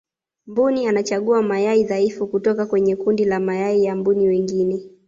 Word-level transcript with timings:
mbuni 0.47 0.87
anachagua 0.87 1.41
mayai 1.43 1.83
dhaifu 1.83 2.27
kutoka 2.27 2.65
kwenye 2.65 2.95
kundi 2.95 3.25
la 3.25 3.39
mayai 3.39 3.83
ya 3.83 3.95
mbuni 3.95 4.27
wengine 4.27 4.83